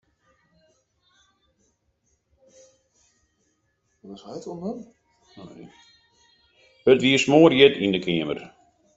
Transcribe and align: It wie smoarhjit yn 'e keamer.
It 6.91 6.99
wie 7.03 7.21
smoarhjit 7.23 7.81
yn 7.85 7.93
'e 7.95 8.01
keamer. 8.05 8.39